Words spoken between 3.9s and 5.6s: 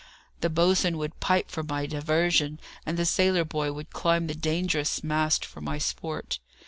climb the dangerous mast